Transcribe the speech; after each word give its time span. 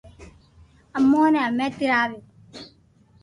امو 0.97 1.23
ني 1.33 1.39
ھمي 1.47 1.67
ٿراويو 1.77 2.19